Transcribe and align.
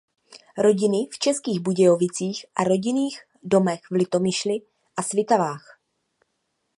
Rodiny 0.57 0.97
v 1.11 1.19
Českých 1.19 1.59
Budějovicích 1.59 2.45
a 2.55 2.63
rodinných 2.63 3.21
domech 3.43 3.81
v 3.91 3.95
Litomyšli 3.95 4.59
a 4.97 5.01
Svitavách. 5.01 5.79